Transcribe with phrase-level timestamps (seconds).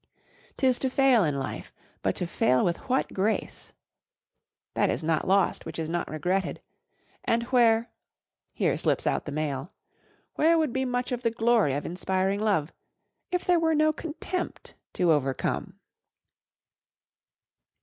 [0.57, 3.71] 'Tis to fail in life, but to fail with what a grace!
[4.73, 6.59] That is not lost which is not regretted.
[7.23, 12.73] And where—here slips out the male—where would be much of the glory of inspiring love,
[13.29, 15.77] if there were no contempt to overcome?